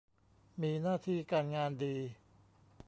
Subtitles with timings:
[0.61, 1.95] มีหน้าที่การงานดี